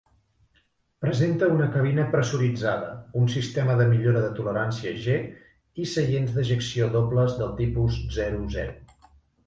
[1.03, 2.89] Presenta una cabina pressuritzada,
[3.21, 5.21] un sistema de millora de tolerància G
[5.85, 8.79] i seients d'ejecció dobles del tipus zero-zero.